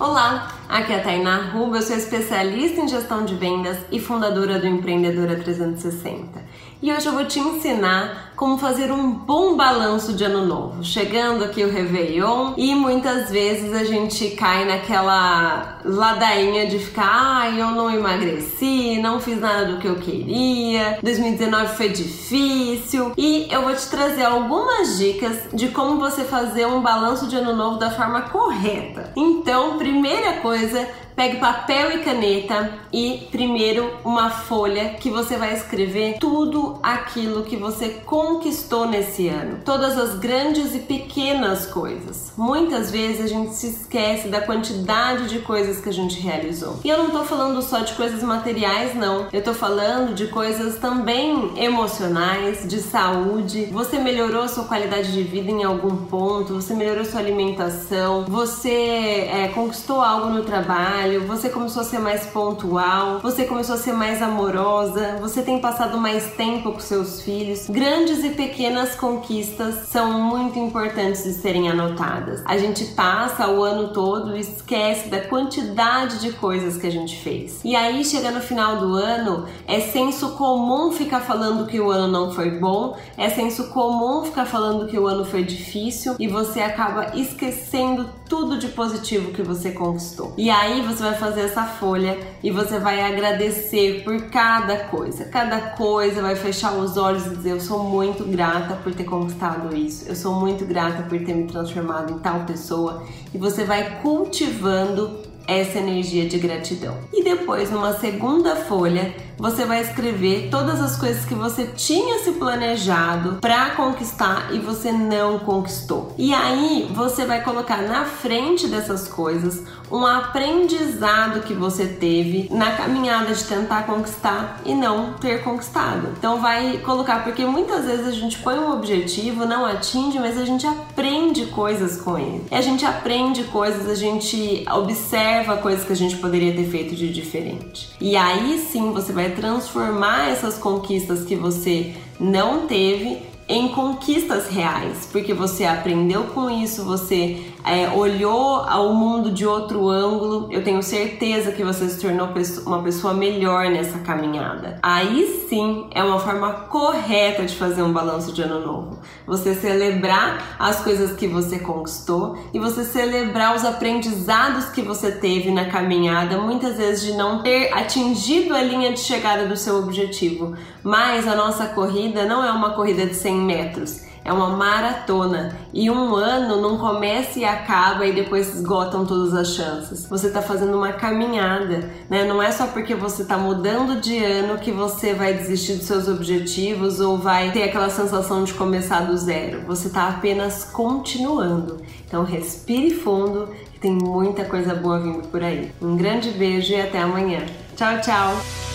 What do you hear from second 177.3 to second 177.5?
e